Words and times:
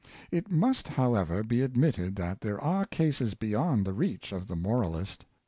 It 0.31 0.49
must, 0.51 0.87
however, 0.87 1.43
be 1.43 1.61
admitted 1.61 2.15
that 2.15 2.41
there 2.41 2.59
are 2.59 2.85
cases 2.87 3.35
beyond 3.35 3.85
the 3.85 3.93
reach 3.93 4.31
of 4.31 4.47
the 4.47 4.55
moralist. 4.55 5.25